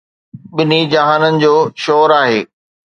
ٻنھي 0.55 0.79
جھانن 0.91 1.33
جو 1.43 1.53
شور 1.83 2.09
آھي 2.21 2.39